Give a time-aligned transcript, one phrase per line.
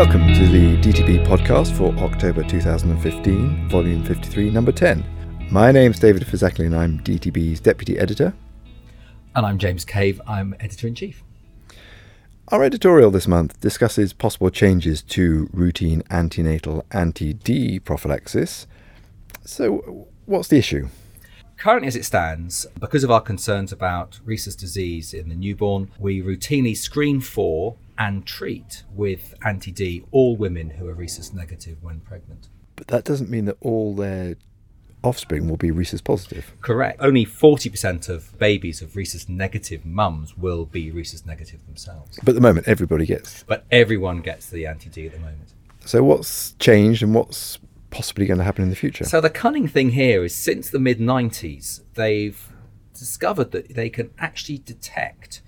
[0.00, 5.04] Welcome to the DTB podcast for October 2015, volume 53, number 10.
[5.50, 8.32] My name's David Phizackerley and I'm DTB's deputy editor.
[9.36, 11.22] And I'm James Cave, I'm editor in chief.
[12.48, 18.66] Our editorial this month discusses possible changes to routine antenatal anti D prophylaxis.
[19.44, 20.88] So, what's the issue?
[21.58, 26.22] Currently, as it stands, because of our concerns about rhesus disease in the newborn, we
[26.22, 32.00] routinely screen for and treat with anti D all women who are rhesus negative when
[32.00, 32.48] pregnant.
[32.74, 34.36] But that doesn't mean that all their
[35.04, 36.54] offspring will be rhesus positive.
[36.62, 36.98] Correct.
[37.00, 42.18] Only 40% of babies of rhesus negative mums will be rhesus negative themselves.
[42.22, 43.42] But at the moment, everybody gets.
[43.44, 45.54] But everyone gets the anti D at the moment.
[45.84, 47.58] So, what's changed and what's
[47.90, 49.04] possibly going to happen in the future?
[49.04, 52.48] So, the cunning thing here is since the mid 90s, they've
[52.94, 55.42] discovered that they can actually detect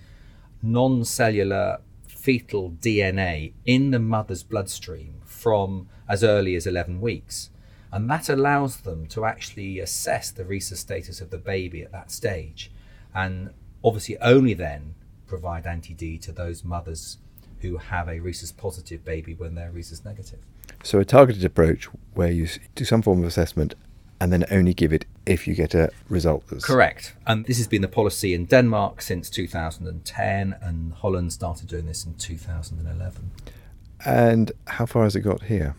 [0.62, 1.78] non cellular
[2.22, 7.50] fetal DNA in the mother's bloodstream from as early as 11 weeks.
[7.90, 12.12] And that allows them to actually assess the rhesus status of the baby at that
[12.12, 12.70] stage.
[13.12, 13.50] And
[13.84, 14.94] obviously, only then
[15.26, 17.18] provide anti D to those mothers
[17.58, 20.38] who have a rhesus positive baby when they're rhesus negative.
[20.84, 23.74] So, a targeted approach where you do some form of assessment
[24.22, 26.44] and then only give it if you get a result.
[26.48, 27.12] That's Correct.
[27.26, 32.06] And this has been the policy in Denmark since 2010, and Holland started doing this
[32.06, 33.32] in 2011.
[34.06, 35.74] And how far has it got here?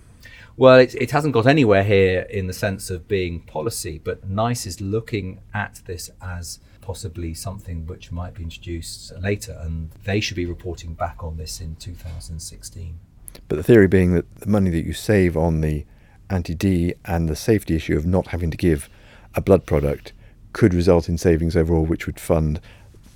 [0.58, 4.66] Well, it, it hasn't got anywhere here in the sense of being policy, but NICE
[4.66, 10.36] is looking at this as possibly something which might be introduced later, and they should
[10.36, 13.00] be reporting back on this in 2016.
[13.48, 15.86] But the theory being that the money that you save on the
[16.34, 18.90] anti D and the safety issue of not having to give
[19.36, 20.14] a blood product
[20.52, 22.60] could result in savings overall, which would fund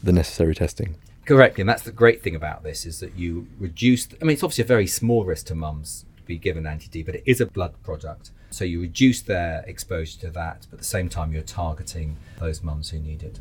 [0.02, 0.96] the necessary testing.
[1.26, 4.08] Correct, and that's the great thing about this is that you reduce.
[4.22, 7.16] I mean, it's obviously a very small risk to mums to be given anti-D, but
[7.16, 10.68] it is a blood product, so you reduce their exposure to that.
[10.70, 13.40] But at the same time, you're targeting those mums who need it.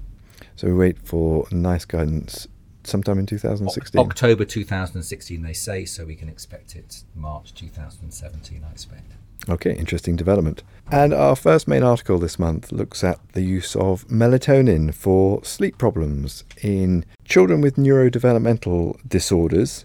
[0.56, 2.48] So we wait for NICE guidance
[2.86, 4.00] sometime in 2016.
[4.00, 8.64] October 2016, they say, so we can expect it March 2017.
[8.66, 9.12] I expect.
[9.48, 10.62] Okay, interesting development.
[10.90, 15.78] And our first main article this month looks at the use of melatonin for sleep
[15.78, 19.84] problems in children with neurodevelopmental disorders.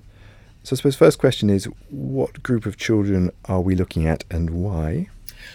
[0.63, 4.51] So, I suppose first question is what group of children are we looking at and
[4.51, 5.09] why?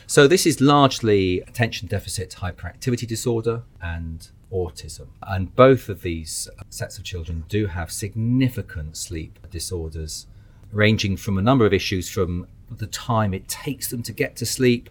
[0.07, 5.09] So, this is largely attention deficit hyperactivity disorder and autism.
[5.23, 10.27] And both of these sets of children do have significant sleep disorders,
[10.73, 14.47] ranging from a number of issues from the time it takes them to get to
[14.47, 14.91] sleep,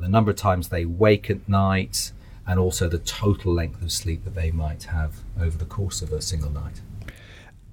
[0.00, 2.12] the number of times they wake at night,
[2.46, 6.12] and also the total length of sleep that they might have over the course of
[6.12, 6.80] a single night.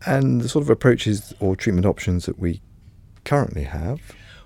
[0.05, 2.61] And the sort of approaches or treatment options that we
[3.23, 4.01] currently have.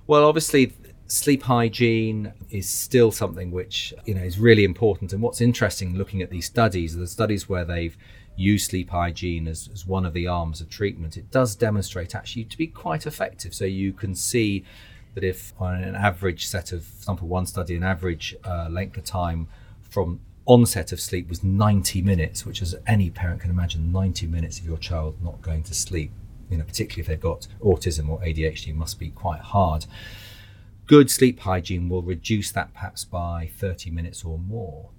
[0.07, 0.73] Well, obviously,
[1.09, 5.11] sleep hygiene is still something which you know is really important.
[5.11, 7.97] And what's interesting looking at these studies, the studies where they've
[8.35, 12.45] used sleep hygiene as, as one of the arms of treatment, it does demonstrate actually
[12.45, 13.53] to be quite effective.
[13.53, 14.63] So you can see
[15.15, 19.03] that if on an average set of sample one study, an average uh, length of
[19.03, 19.47] time
[19.81, 24.59] from onset of sleep was 90 minutes, which as any parent can imagine, 90 minutes
[24.59, 26.11] of your child not going to sleep,
[26.49, 29.85] you know, particularly if they've got autism or ADHD, must be quite hard.
[30.89, 34.89] Good sleep hygiene will reduce that perhaps by 30 minutes or more.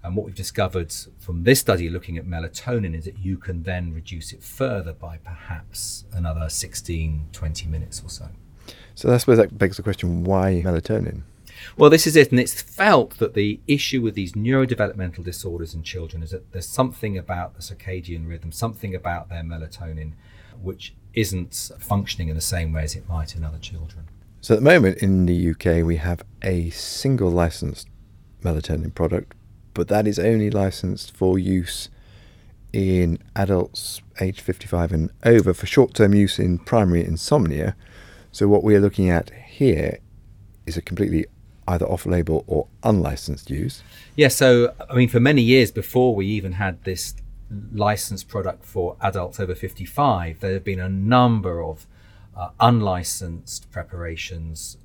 [0.00, 3.92] And what we've discovered from this study looking at melatonin is that you can then
[3.92, 8.28] reduce it further by perhaps another 16, 20 minutes or so.
[8.94, 11.22] So I suppose that begs the question why melatonin?
[11.76, 15.82] Well, this is it, and it's felt that the issue with these neurodevelopmental disorders in
[15.82, 20.12] children is that there's something about the circadian rhythm, something about their melatonin,
[20.62, 24.06] which isn't functioning in the same way as it might in other children.
[24.44, 27.88] So at the moment in the UK, we have a single licensed
[28.42, 29.32] melatonin product,
[29.72, 31.88] but that is only licensed for use
[32.70, 37.74] in adults aged 55 and over for short term use in primary insomnia.
[38.32, 39.98] So what we are looking at here
[40.66, 41.24] is a completely
[41.66, 43.82] either off label or unlicensed use.
[44.14, 47.14] Yeah, so I mean, for many years before we even had this
[47.72, 51.86] licensed product for adults over 55, there have been a number of
[52.36, 54.76] uh, unlicensed preparations,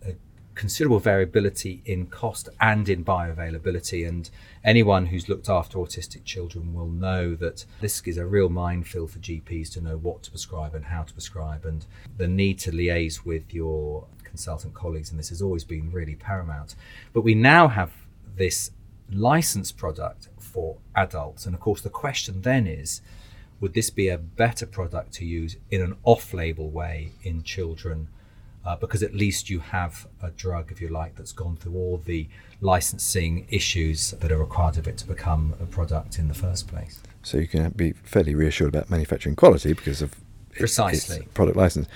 [0.60, 4.06] considerable variability in cost and in bioavailability.
[4.06, 4.30] And
[4.64, 9.20] anyone who's looked after autistic children will know that this is a real minefield for
[9.20, 11.86] GPs to know what to prescribe and how to prescribe, and
[12.18, 15.12] the need to liaise with your consultant colleagues.
[15.12, 16.76] And this has always been really paramount.
[17.14, 17.94] But we now have
[18.36, 18.72] this
[19.12, 21.46] licensed product for adults.
[21.46, 23.02] And of course, the question then is
[23.60, 28.08] would this be a better product to use in an off label way in children
[28.66, 31.98] uh, because at least you have a drug, if you like, that's gone through all
[32.06, 32.28] the
[32.62, 37.00] licensing issues that are required of it to become a product in the first place.
[37.24, 40.16] So you can be fairly reassured about manufacturing quality because of
[40.52, 41.88] precisely product license.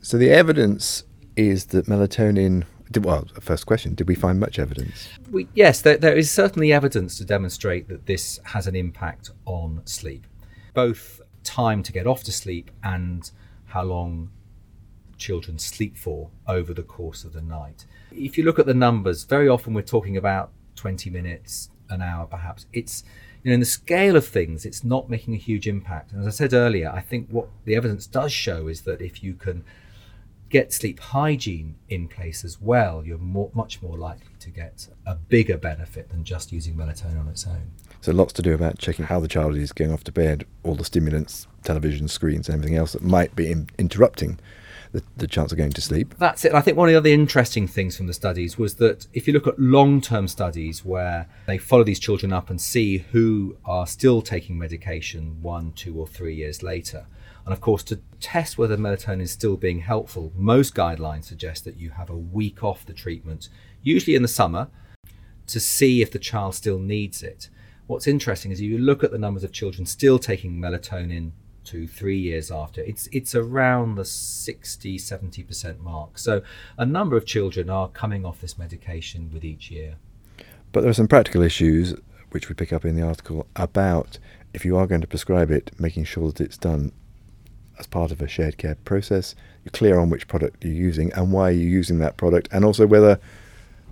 [0.00, 1.04] So the evidence
[1.36, 2.64] is that melatonin.
[2.98, 5.08] Well, first question: Did we find much evidence?
[5.30, 9.80] We, yes, there, there is certainly evidence to demonstrate that this has an impact on
[9.86, 10.26] sleep,
[10.74, 13.30] both time to get off to sleep and
[13.66, 14.30] how long
[15.18, 17.86] children sleep for over the course of the night.
[18.10, 22.26] If you look at the numbers, very often we're talking about 20 minutes, an hour
[22.26, 22.66] perhaps.
[22.72, 23.04] It's
[23.42, 26.12] you know, in the scale of things, it's not making a huge impact.
[26.12, 29.22] And as I said earlier, I think what the evidence does show is that if
[29.22, 29.64] you can
[30.52, 35.14] get sleep hygiene in place as well, you're more, much more likely to get a
[35.14, 37.72] bigger benefit than just using melatonin on its own.
[38.02, 40.74] So lots to do about checking how the child is going off to bed, all
[40.74, 44.38] the stimulants, television screens, and everything else that might be in- interrupting
[44.92, 46.14] the, the chance of going to sleep.
[46.18, 46.52] That's it.
[46.54, 49.32] I think one of the other interesting things from the studies was that if you
[49.32, 53.86] look at long term studies where they follow these children up and see who are
[53.86, 57.06] still taking medication one, two, or three years later,
[57.44, 61.76] and of course, to test whether melatonin is still being helpful, most guidelines suggest that
[61.76, 63.48] you have a week off the treatment,
[63.82, 64.68] usually in the summer,
[65.48, 67.48] to see if the child still needs it.
[67.86, 71.32] What's interesting is if you look at the numbers of children still taking melatonin
[71.64, 76.18] to three years after, it's it's around the 60, 70% mark.
[76.18, 76.42] So
[76.78, 79.96] a number of children are coming off this medication with each year.
[80.70, 81.94] But there are some practical issues
[82.30, 84.18] which we pick up in the article about
[84.54, 86.92] if you are going to prescribe it, making sure that it's done
[87.78, 89.34] as part of a shared care process.
[89.64, 92.86] You're clear on which product you're using and why you're using that product, and also
[92.86, 93.20] whether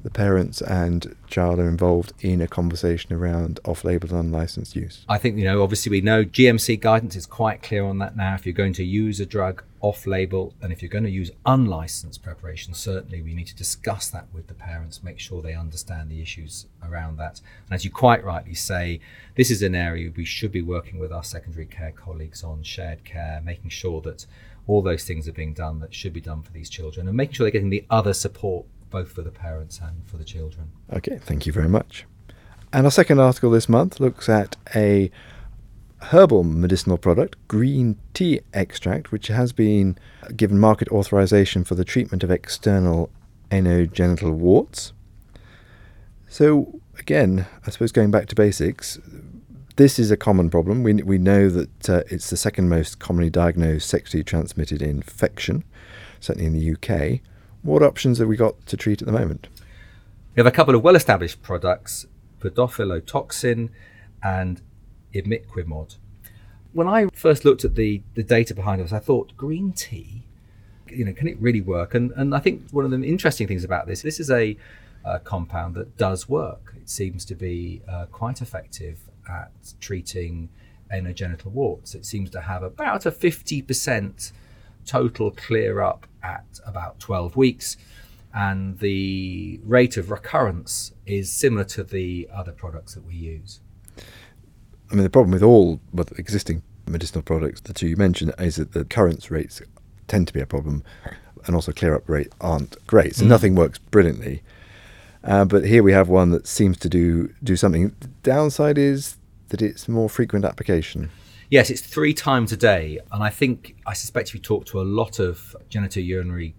[0.02, 5.04] the parents and child are involved in a conversation around off-label and unlicensed use?
[5.08, 5.62] I think you know.
[5.62, 8.34] Obviously, we know GMC guidance is quite clear on that now.
[8.34, 12.22] If you're going to use a drug off-label, and if you're going to use unlicensed
[12.22, 16.20] preparation, certainly we need to discuss that with the parents, make sure they understand the
[16.20, 17.40] issues around that.
[17.66, 19.00] And as you quite rightly say,
[19.36, 23.04] this is an area we should be working with our secondary care colleagues on shared
[23.04, 24.26] care, making sure that
[24.66, 27.34] all those things are being done that should be done for these children, and making
[27.34, 30.70] sure they're getting the other support both for the parents and for the children.
[30.92, 32.06] Okay, thank you very much.
[32.72, 35.10] And our second article this month looks at a
[36.02, 39.98] herbal medicinal product, green tea extract, which has been
[40.36, 43.10] given market authorization for the treatment of external
[43.50, 44.92] anogenital warts.
[46.28, 48.98] So, again, I suppose going back to basics,
[49.76, 50.82] this is a common problem.
[50.82, 55.64] We, we know that uh, it's the second most commonly diagnosed sexually transmitted infection,
[56.20, 57.20] certainly in the UK.
[57.62, 59.48] What options have we got to treat at the moment?
[60.34, 62.06] We have a couple of well established products,
[62.40, 63.68] podophyllotoxin
[64.22, 64.62] and
[65.14, 65.96] imiquimod.
[66.72, 70.22] When I first looked at the, the data behind this, I thought green tea,
[70.88, 71.94] you know, can it really work?
[71.94, 74.56] And, and I think one of the interesting things about this, this is a,
[75.04, 76.74] a compound that does work.
[76.76, 80.48] It seems to be uh, quite effective at treating
[80.94, 81.94] anogenital warts.
[81.94, 84.32] It seems to have about a 50%
[84.86, 87.76] total clear up at about 12 weeks.
[88.32, 93.60] And the rate of recurrence is similar to the other products that we use.
[94.90, 98.56] I mean, the problem with all with existing medicinal products, the two you mentioned, is
[98.56, 99.62] that the recurrence rates
[100.08, 100.82] tend to be a problem,
[101.46, 103.16] and also clear up rate aren't great.
[103.16, 103.28] So mm.
[103.28, 104.42] nothing works brilliantly.
[105.22, 107.94] Uh, but here we have one that seems to do do something.
[108.00, 109.16] The downside is
[109.48, 111.10] that it's more frequent application.
[111.50, 113.00] Yes, it's three times a day.
[113.10, 116.54] And I think, I suspect if you talk to a lot of genitourinary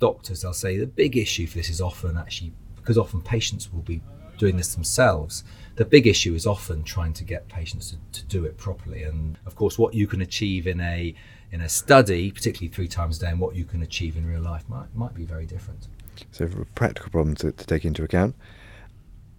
[0.00, 3.82] doctors, they'll say the big issue for this is often actually, because often patients will
[3.82, 4.02] be
[4.36, 5.44] doing this themselves.
[5.76, 9.04] The big issue is often trying to get patients to, to do it properly.
[9.04, 11.14] And of course, what you can achieve in a
[11.52, 14.40] in a study, particularly three times a day, and what you can achieve in real
[14.40, 15.86] life might, might be very different.
[16.32, 18.34] So, practical problem to, to take into account,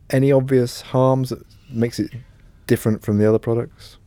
[0.09, 2.11] any obvious harms that makes it
[2.65, 3.97] different from the other products?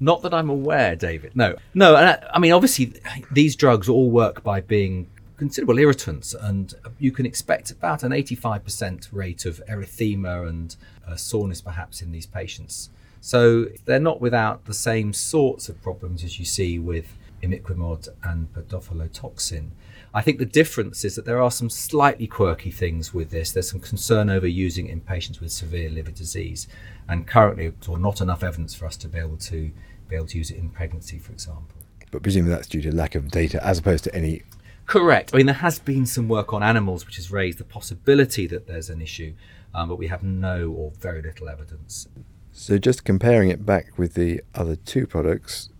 [0.00, 1.36] Not that I'm aware, David.
[1.36, 1.94] No, no.
[1.94, 2.94] And I, I mean, obviously,
[3.30, 9.08] these drugs all work by being considerable irritants, and you can expect about an 85%
[9.12, 10.76] rate of erythema and
[11.06, 12.90] uh, soreness, perhaps, in these patients.
[13.20, 18.52] So they're not without the same sorts of problems as you see with imiquimod and
[18.52, 19.70] podophyllotoxin.
[20.12, 23.52] I think the difference is that there are some slightly quirky things with this.
[23.52, 26.66] There's some concern over using it in patients with severe liver disease,
[27.08, 29.70] and currently, or not enough evidence for us to be able to
[30.10, 31.76] be able to use it in pregnancy, for example.
[32.10, 34.42] But presumably that's due to lack of data as opposed to any.
[34.86, 35.30] Correct.
[35.32, 38.66] I mean, there has been some work on animals which has raised the possibility that
[38.66, 39.34] there's an issue,
[39.74, 42.08] um, but we have no or very little evidence.
[42.52, 45.70] So, just comparing it back with the other two products,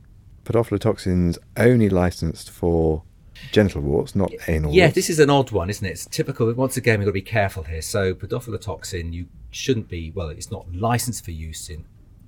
[0.44, 3.02] podophyllotoxin's only licensed for
[3.50, 4.94] genital warts, not anal Yeah, warts.
[4.94, 5.90] this is an odd one, isn't it?
[5.90, 6.52] It's typical.
[6.52, 7.82] Once again, we've got to be careful here.
[7.82, 11.84] So, podophyllotoxin, you shouldn't be, well, it's not licensed for use in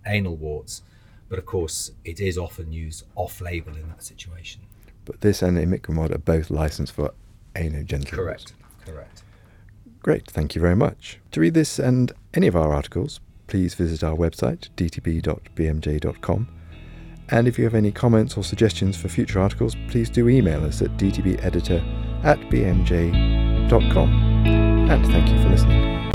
[0.06, 0.82] anal warts,
[1.32, 4.60] but of course, it is often used off label in that situation.
[5.06, 7.14] But this and imiquimod are both licensed for
[7.54, 8.12] anogenital.
[8.12, 8.52] Correct.
[8.84, 9.22] Correct.
[10.00, 11.20] Great, thank you very much.
[11.30, 16.48] To read this and any of our articles, please visit our website, dtb.bmj.com.
[17.30, 20.82] And if you have any comments or suggestions for future articles, please do email us
[20.82, 24.10] at dtbeditor at bmj.com.
[24.90, 26.11] And thank you for listening.